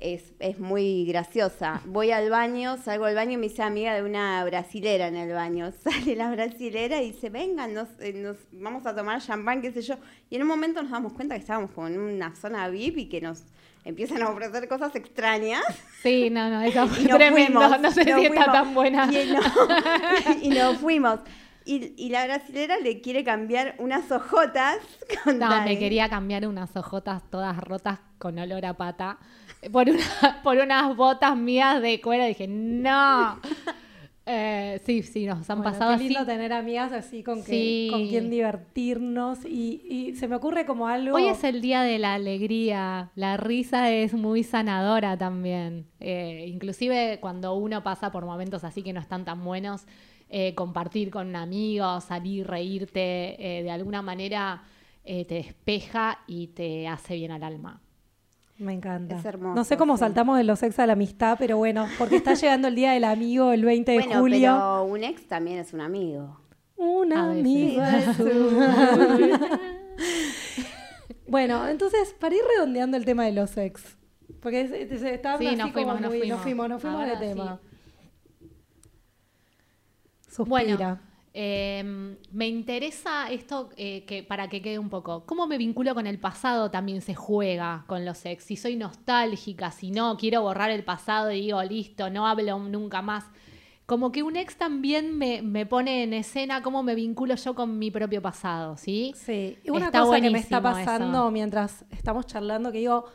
[0.00, 1.80] es, es muy graciosa.
[1.86, 5.32] Voy al baño, salgo al baño y me hice amiga de una brasilera en el
[5.32, 5.72] baño.
[5.82, 9.82] Sale la brasilera y dice, vengan, nos, eh, nos vamos a tomar champán, qué sé
[9.82, 9.94] yo.
[10.30, 13.08] Y en un momento nos damos cuenta que estábamos como en una zona VIP y
[13.08, 13.44] que nos
[13.84, 15.62] empiezan a ofrecer cosas extrañas.
[16.02, 17.60] Sí, no, no, eso fue Y nos tremendo.
[17.60, 19.08] fuimos, no sé si está tan buena.
[19.12, 19.40] Y, no-
[20.42, 21.20] y nos fuimos.
[21.66, 24.76] Y, y la brasilera le quiere cambiar unas ojotas.
[25.24, 29.18] Con No, me quería cambiar unas ojotas todas rotas con olor a pata
[29.72, 29.98] por, una-
[30.42, 32.24] por unas botas mías de cuero.
[32.24, 33.38] Dije, no.
[34.26, 36.28] Eh, sí, sí, nos han Bueno, pasado qué lindo así.
[36.28, 37.88] tener amigas así con, que, Sí.
[37.90, 41.14] con quien divertirnos y, y se me ocurre como algo...
[41.16, 45.88] Hoy es el día de la alegría, la risa es muy sanadora también.
[46.00, 49.84] Eh, inclusive cuando uno pasa por momentos así que no están tan buenos,
[50.30, 54.62] eh, compartir con un amigo, salir, reírte, eh, de alguna manera
[55.04, 57.82] eh, te despeja y te hace bien al alma.
[58.58, 59.16] Me encanta.
[59.18, 60.00] Es hermoso, no sé cómo sí.
[60.00, 63.04] saltamos de los ex a la amistad, pero bueno, porque está llegando el Día del
[63.04, 64.52] Amigo el 20 de Bueno, julio.
[64.54, 66.40] pero un ex también es un amigo.
[66.76, 68.58] Un amigo es un-
[71.26, 73.96] bueno, entonces, para ir redondeando el tema de los ex,
[74.40, 76.28] porque es- es- está Sí, así nos como fuimos, nos fuimos.
[76.28, 77.60] nos fuimos, nos fuimos de Ahora tema.
[80.28, 80.48] Suspira.
[80.48, 81.00] Bueno,
[81.36, 85.24] eh, me interesa esto eh, que para que quede un poco.
[85.26, 86.70] ¿Cómo me vinculo con el pasado?
[86.70, 88.44] También se juega con los ex.
[88.44, 93.02] Si soy nostálgica, si no, quiero borrar el pasado y digo, listo, no hablo nunca
[93.02, 93.24] más.
[93.84, 97.78] Como que un ex también me, me pone en escena cómo me vinculo yo con
[97.80, 99.12] mi propio pasado, ¿sí?
[99.16, 101.30] Sí, y una Está cosa que me está pasando eso.
[101.32, 103.06] mientras estamos charlando, que digo,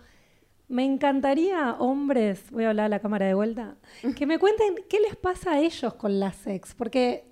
[0.68, 3.78] me encantaría, hombres, voy a hablar a la cámara de vuelta,
[4.18, 7.29] que me cuenten qué les pasa a ellos con las ex, porque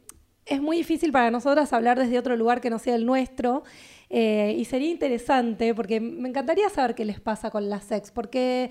[0.47, 3.63] es muy difícil para nosotras hablar desde otro lugar que no sea el nuestro,
[4.09, 8.69] eh, y sería interesante, porque me encantaría saber qué les pasa con las ex, porque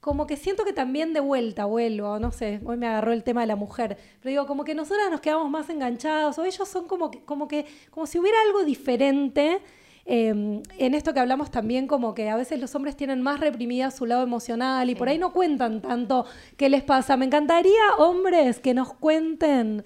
[0.00, 3.40] como que siento que también de vuelta vuelvo, no sé, hoy me agarró el tema
[3.40, 6.86] de la mujer, pero digo, como que nosotras nos quedamos más enganchados, o ellos son
[6.86, 9.60] como que, como que, como si hubiera algo diferente.
[10.06, 13.90] eh, en esto que hablamos también, como que a veces los hombres tienen más reprimida
[13.90, 17.16] su lado emocional y por ahí no cuentan tanto qué les pasa.
[17.16, 19.82] Me encantaría, hombres, que nos cuenten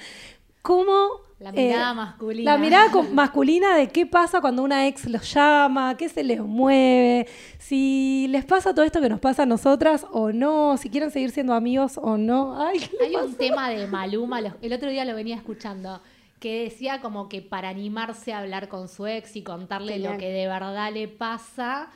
[0.68, 1.26] cómo...
[1.38, 2.52] La mirada eh, masculina.
[2.52, 7.28] La mirada masculina de qué pasa cuando una ex los llama, qué se les mueve,
[7.58, 11.30] si les pasa todo esto que nos pasa a nosotras o no, si quieren seguir
[11.30, 12.60] siendo amigos o no.
[12.60, 16.02] Ay, ¿qué Hay un tema de Maluma, los- el otro día lo venía escuchando,
[16.40, 20.30] que decía como que para animarse a hablar con su ex y contarle lo que
[20.30, 21.88] de verdad le pasa,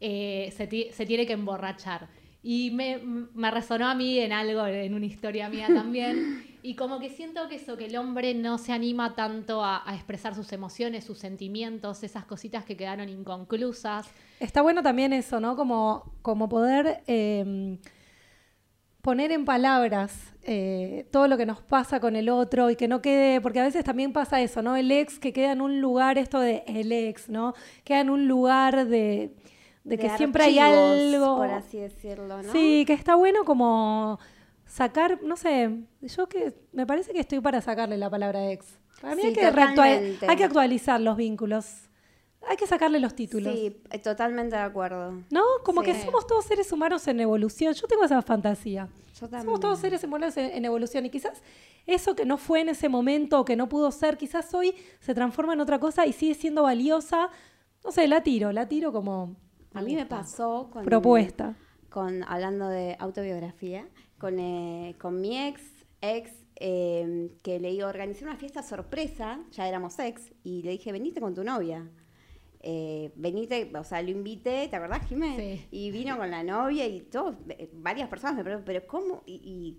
[0.00, 2.08] eh, se tiene que emborrachar.
[2.42, 6.44] Y me, me resonó a mí en algo, en una historia mía también.
[6.62, 9.94] Y como que siento que eso, que el hombre no se anima tanto a, a
[9.94, 14.08] expresar sus emociones, sus sentimientos, esas cositas que quedaron inconclusas.
[14.40, 15.56] Está bueno también eso, ¿no?
[15.56, 17.78] Como, como poder eh,
[19.02, 23.00] poner en palabras eh, todo lo que nos pasa con el otro y que no
[23.00, 24.76] quede, porque a veces también pasa eso, ¿no?
[24.76, 27.54] El ex que queda en un lugar, esto de el ex, ¿no?
[27.84, 29.34] Queda en un lugar de,
[29.84, 31.36] de que siempre hay algo.
[31.36, 32.52] Por así decirlo, ¿no?
[32.52, 34.18] Sí, que está bueno como
[34.68, 38.66] sacar, no sé, yo que me parece que estoy para sacarle la palabra ex.
[39.00, 41.88] Para mí Sí, hay, que hay que actualizar los vínculos.
[42.48, 43.52] Hay que sacarle los títulos.
[43.52, 45.24] Sí, eh, totalmente de acuerdo.
[45.30, 45.42] ¿No?
[45.64, 47.74] Como que somos todos seres humanos en evolución.
[47.74, 48.88] Yo tengo esa fantasía.
[49.14, 49.42] Yo también.
[49.42, 51.04] Somos todos seres humanos en, en evolución.
[51.06, 51.42] Y quizás
[51.86, 55.14] eso que no fue en ese momento o que no pudo ser, quizás hoy se
[55.14, 57.28] transforma en otra cosa y sigue siendo valiosa.
[57.84, 59.36] No sé, la tiro, la tiro como
[59.74, 60.84] A mí me pasó con...
[60.84, 61.56] propuesta.
[61.88, 65.62] con hablando de autobiografía, con, eh, con mi ex,
[66.00, 70.72] ex, eh, que le iba a organizar una fiesta sorpresa, ya éramos ex, y le
[70.72, 71.88] dije, venite con tu novia.
[72.60, 75.60] Eh, venite, o sea, lo invité, ¿te acordás, Jiménez?
[75.60, 75.68] Sí.
[75.70, 79.22] Y vino con la novia y todo, eh, varias personas me preguntaron, pero ¿cómo?
[79.26, 79.34] Y,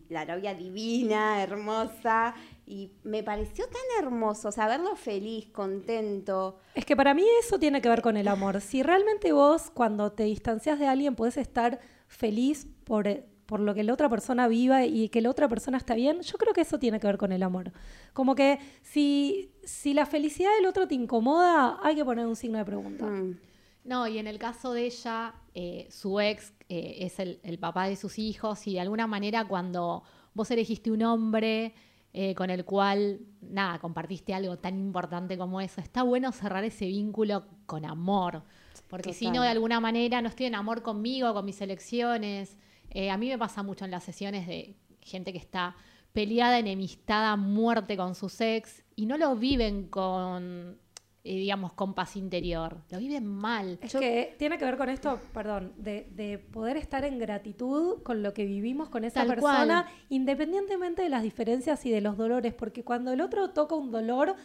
[0.07, 2.33] y la novia divina, hermosa,
[2.65, 6.57] y me pareció tan hermoso, o sea, verlo feliz, contento.
[6.73, 8.61] Es que para mí eso tiene que ver con el amor.
[8.61, 13.07] Si realmente vos, cuando te distancias de alguien, podés estar feliz por,
[13.49, 16.37] por lo que la otra persona viva y que la otra persona está bien, yo
[16.37, 17.71] creo que eso tiene que ver con el amor.
[18.13, 22.59] Como que si, si la felicidad del otro te incomoda, hay que poner un signo
[22.59, 23.07] de pregunta.
[23.07, 23.39] Mm.
[23.85, 27.87] No, y en el caso de ella, eh, su ex eh, es el, el papá
[27.87, 30.03] de sus hijos y de alguna manera cuando
[30.35, 31.73] vos elegiste un hombre
[32.13, 36.85] eh, con el cual, nada, compartiste algo tan importante como eso, está bueno cerrar ese
[36.85, 38.43] vínculo con amor,
[38.89, 42.55] porque si no, de alguna manera no estoy en amor conmigo, con mis elecciones.
[42.91, 45.75] Eh, a mí me pasa mucho en las sesiones de gente que está
[46.13, 50.79] peleada, enemistada, a muerte con sus ex y no lo viven con,
[51.23, 53.77] eh, digamos, con paz interior, lo viven mal.
[53.81, 58.23] Es que tiene que ver con esto, perdón, de, de poder estar en gratitud con
[58.23, 59.95] lo que vivimos con esa Tal persona, cual.
[60.09, 64.35] independientemente de las diferencias y de los dolores, porque cuando el otro toca un dolor,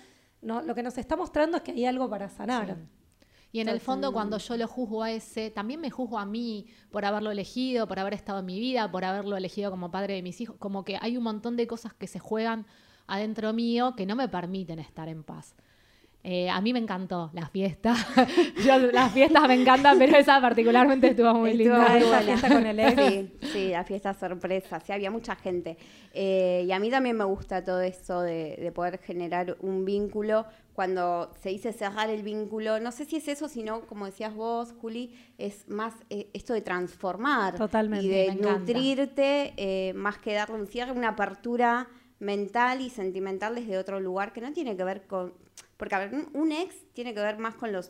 [0.43, 2.77] no, lo que nos está mostrando es que hay algo para sanar.
[3.55, 6.67] Y en el fondo, cuando yo lo juzgo a ese, también me juzgo a mí
[6.91, 10.23] por haberlo elegido, por haber estado en mi vida, por haberlo elegido como padre de
[10.23, 10.57] mis hijos.
[10.59, 12.67] Como que hay un montón de cosas que se juegan
[13.07, 15.55] adentro mío que no me permiten estar en paz.
[16.27, 17.95] Eh, a mí me encantó la fiesta.
[18.65, 21.99] Yo, las fiestas me encantan, pero esa particularmente estuvo muy Estuvo linda.
[21.99, 22.95] esa fiesta con el ex.
[23.03, 25.77] Sí, sí, la fiesta sorpresa, sí, había mucha gente.
[26.15, 30.47] Eh, y a mí también me gusta todo eso de, de poder generar un vínculo.
[30.73, 34.75] Cuando se dice cerrar el vínculo, no sé si es eso, sino, como decías vos,
[34.81, 37.55] Juli, es más eh, esto de transformar.
[37.57, 41.87] Totalmente, Y de nutrirte, eh, más que darle un cierre, una apertura
[42.25, 45.35] mental y sentimental desde otro lugar que no tiene que ver con...
[45.77, 47.81] Porque, a ver, un- ex tiene que ver más con lo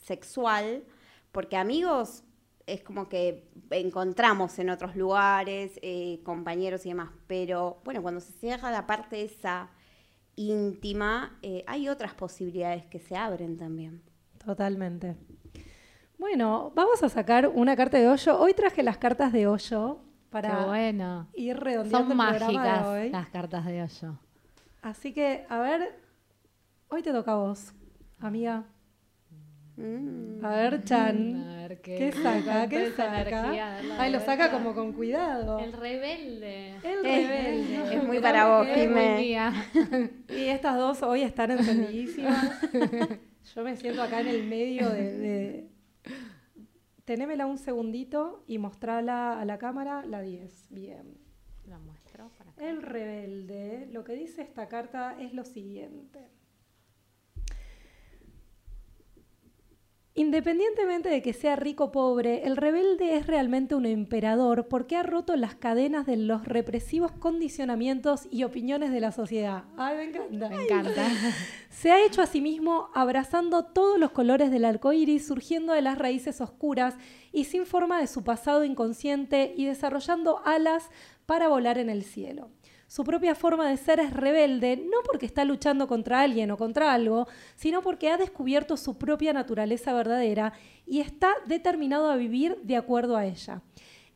[0.00, 0.84] sexual,
[1.32, 2.24] porque amigos
[2.66, 8.32] es como que encontramos en otros lugares, eh, compañeros y demás, pero bueno, cuando se
[8.32, 9.70] cierra la parte esa
[10.36, 14.02] íntima, eh, hay otras posibilidades que se abren también.
[14.44, 15.16] Totalmente.
[16.18, 18.38] Bueno, vamos a sacar una carta de hoyo.
[18.38, 21.28] Hoy traje las cartas de hoyo para Qué bueno.
[21.34, 23.10] ir redondeando Son el programa de mágicas hoy.
[23.10, 24.18] las cartas de hoyo.
[24.82, 25.98] Así que, a ver,
[26.88, 27.72] hoy te toca a vos,
[28.20, 28.64] amiga.
[29.76, 30.44] Mm.
[30.44, 31.36] A ver, Chan.
[31.50, 32.68] A ver qué, ¿Qué saca?
[32.68, 33.20] ¿Qué saca?
[33.20, 35.60] energía, Ay, lo saca como con cuidado.
[35.60, 36.74] El rebelde.
[36.82, 37.94] El Es- rebelde.
[37.96, 38.66] es muy para vos.
[38.74, 39.38] Jimé.
[40.30, 42.60] Y estas dos hoy están encendidísimas.
[43.54, 45.68] Yo me siento acá en el medio de, de...
[47.08, 50.66] Tenémela un segundito y mostrala a la cámara, la 10.
[50.68, 51.16] Bien.
[51.64, 52.62] La muestro para acá.
[52.62, 56.28] El rebelde, lo que dice esta carta es lo siguiente.
[60.18, 65.04] Independientemente de que sea rico o pobre, el rebelde es realmente un emperador porque ha
[65.04, 69.62] roto las cadenas de los represivos condicionamientos y opiniones de la sociedad.
[69.76, 70.48] Ay, me encanta.
[70.48, 71.06] Me encanta.
[71.70, 75.82] Se ha hecho a sí mismo abrazando todos los colores del arco iris, surgiendo de
[75.82, 76.96] las raíces oscuras
[77.30, 80.90] y sin forma de su pasado inconsciente y desarrollando alas
[81.26, 82.50] para volar en el cielo.
[82.88, 86.94] Su propia forma de ser es rebelde, no porque está luchando contra alguien o contra
[86.94, 90.54] algo, sino porque ha descubierto su propia naturaleza verdadera
[90.86, 93.60] y está determinado a vivir de acuerdo a ella.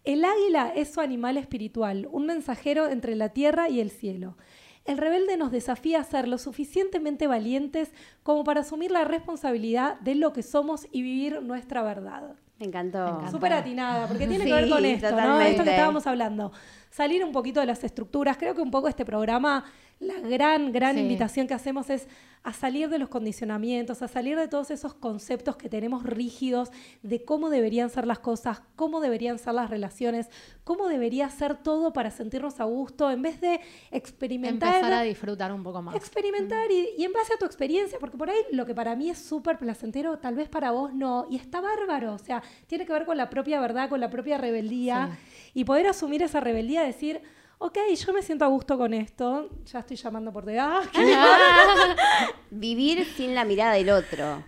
[0.05, 4.39] El águila es su animal espiritual, un mensajero entre la tierra y el cielo.
[4.87, 10.15] El rebelde nos desafía a ser lo suficientemente valientes como para asumir la responsabilidad de
[10.15, 12.37] lo que somos y vivir nuestra verdad.
[12.59, 13.07] Me encantó.
[13.07, 13.31] encanta.
[13.31, 15.41] Súper atinada, porque tiene que ver con esto, ¿no?
[15.41, 16.53] Esto que estábamos hablando.
[16.93, 18.37] Salir un poquito de las estructuras.
[18.37, 19.65] Creo que un poco este programa,
[19.99, 21.01] la gran, gran Sí.
[21.01, 22.07] invitación que hacemos es
[22.45, 26.71] a salir de los condicionamientos, a salir de todos esos conceptos que tenemos rígidos
[27.03, 30.29] de cómo deberían ser las cosas, cómo deberían ser las relaciones,
[30.65, 33.61] cómo debería ser todo para sentirnos a gusto, en vez de
[33.93, 34.75] experimentar.
[34.75, 35.95] Empezar a disfrutar un poco más.
[35.95, 39.09] Experimentar y, y en base a tu experiencia, porque por ahí lo que para mí
[39.09, 42.93] es súper placentero, tal vez para vos no, y está bárbaro, o sea, tiene que
[42.93, 45.17] ver con la propia verdad, con la propia rebeldía,
[45.55, 47.21] y poder asumir esa rebeldía, decir,
[47.59, 50.83] ok, yo me siento a gusto con esto, ya estoy llamando por de ah,
[52.51, 54.45] Vivir sin la mirada del otro.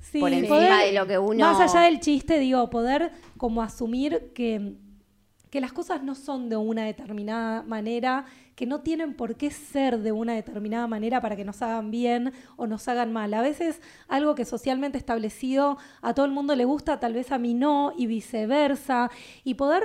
[0.00, 1.38] Sí, por encima poder- de lo que uno...
[1.52, 4.74] Más allá del chiste, digo, poder como asumir que,
[5.50, 9.98] que las cosas no son de una determinada manera, que no tienen por qué ser
[9.98, 13.34] de una determinada manera para que nos hagan bien o nos hagan mal.
[13.34, 17.38] A veces algo que socialmente establecido a todo el mundo le gusta, tal vez a
[17.38, 19.10] mí no, y viceversa.
[19.42, 19.82] Y poder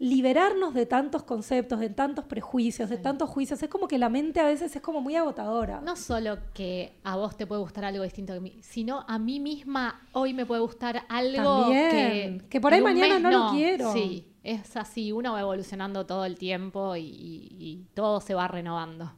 [0.00, 3.62] liberarnos de tantos conceptos, de tantos prejuicios, de tantos juicios.
[3.62, 5.82] Es como que la mente a veces es como muy agotadora.
[5.82, 9.18] No solo que a vos te puede gustar algo distinto que a mí, sino a
[9.18, 13.30] mí misma hoy me puede gustar algo También, que, que por ahí mañana mes no
[13.30, 13.92] lo quiero.
[13.92, 18.48] Sí, es así, uno va evolucionando todo el tiempo y, y- y todo se va
[18.48, 19.12] renovando.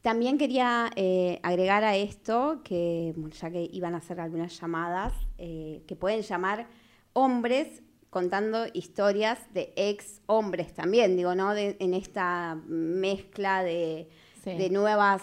[0.00, 5.12] También quería eh, agregar a esto que, bueno, ya que iban a hacer algunas llamadas,
[5.38, 6.68] eh, que pueden llamar
[7.14, 11.54] hombres contando historias de ex hombres también, digo, ¿no?
[11.54, 14.08] De- en esta mezcla de,
[14.44, 14.54] Sí.
[14.54, 15.22] de nuevas...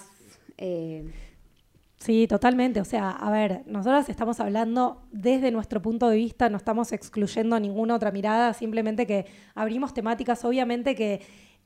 [0.58, 1.12] eh,
[1.98, 2.80] Sí, totalmente.
[2.82, 7.60] O sea, a ver, nosotros estamos hablando desde nuestro punto de vista, no estamos excluyendo
[7.60, 11.22] ninguna otra mirada, simplemente que abrimos temáticas, obviamente que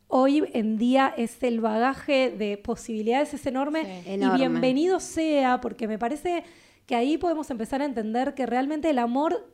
[0.07, 4.11] hoy en día es el bagaje de posibilidades es enorme Sí.
[4.11, 6.43] y bienvenido sea, porque me parece
[6.85, 9.51] que ahí podemos empezar a entender que realmente el amor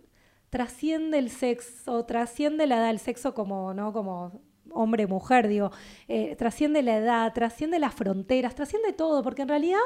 [0.56, 3.92] trasciende el sexo, trasciende la edad, el sexo como, ¿no?
[3.92, 4.40] Como
[4.72, 5.70] hombre, mujer, digo,
[6.08, 9.80] eh, trasciende la edad, trasciende las fronteras, trasciende todo, porque en realidad,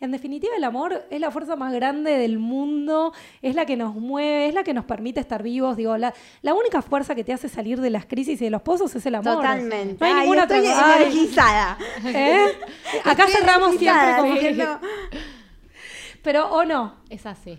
[0.00, 3.94] en definitiva, el amor es la fuerza más grande del mundo, es la que nos
[3.94, 6.12] mueve, es la que nos permite estar vivos, digo, la,
[6.42, 9.06] la única fuerza que te hace salir de las crisis y de los pozos es
[9.06, 9.36] el amor.
[9.36, 9.96] Totalmente.
[10.00, 11.78] No hay Ay, ninguna estoy otra- energizada.
[12.04, 12.46] ¿eh?
[13.04, 14.54] Acá Estoy cerramos siempre energizada, como dije, que...
[14.64, 14.80] no.
[16.22, 17.56] Pero, o no, Es así.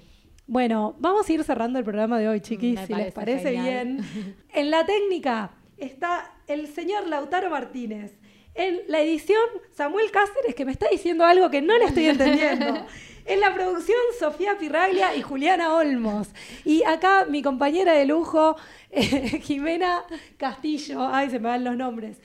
[0.47, 3.97] Bueno, vamos a ir cerrando el programa de hoy, chiquis, Me si les parece genial.
[3.97, 4.35] bien.
[4.53, 8.13] En la técnica está el señor Lautaro Martínez.
[8.55, 12.85] En la edición, Samuel Cáceres, que me está diciendo algo que no le estoy entendiendo.
[13.27, 16.29] En la producción, Sofía Pirraglia y Juliana Olmos.
[16.63, 18.55] Y acá mi compañera de lujo,
[18.89, 20.03] eh, Jimena
[20.37, 21.05] Castillo.
[21.05, 22.21] Ay, se me van los nombres.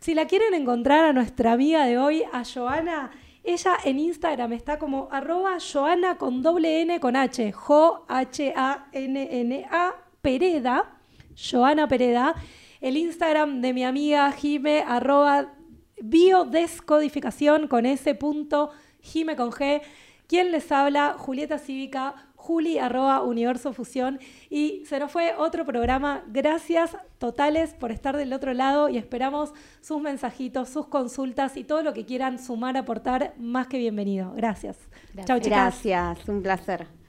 [0.00, 3.10] Si la quieren encontrar a nuestra amiga de hoy, a Joana,
[3.44, 8.44] ella en Instagram está como arroba Joana con doble N con H, J-H-A-N-N-A,
[10.22, 10.98] Pereda,
[11.36, 12.34] Joana Pereda.
[12.80, 15.52] El Instagram de mi amiga Jime, arroba
[16.00, 18.70] biodescodificación con ese punto,
[19.00, 19.82] Jime con G.
[20.26, 21.16] ¿Quién les habla?
[21.18, 23.74] Julieta Cívica, juli arroba universo.
[24.50, 26.22] Y se nos fue otro programa.
[26.28, 31.82] Gracias totales por estar del otro lado y esperamos sus mensajitos, sus consultas y todo
[31.82, 34.32] lo que quieran sumar, aportar, más que bienvenido.
[34.36, 34.76] Gracias.
[35.24, 35.82] Chao, chicas.
[35.84, 37.03] Gracias, un placer.